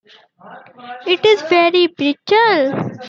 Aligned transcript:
It 1.05 1.23
is 1.27 1.43
very 1.43 1.85
brittle. 1.85 2.97